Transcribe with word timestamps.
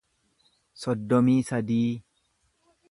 soddomii 0.85 1.37
sadii 1.51 1.85